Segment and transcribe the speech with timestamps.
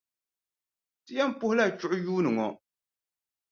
[1.05, 2.47] Ti yɛn puhila chuɣu yuuni ŋɔ.